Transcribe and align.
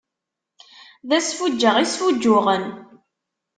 D 1.09 1.11
asfuǧǧeɣ 1.17 1.75
i 1.79 1.85
sfuǧǧuɣen. 1.87 2.63